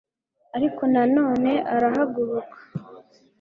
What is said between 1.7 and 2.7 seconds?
arahaguruka